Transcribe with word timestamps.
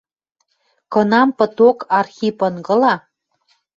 Кынам 0.93 1.29
пыток 1.37 1.77
Архип 1.99 2.39
ынгыла 2.47 2.93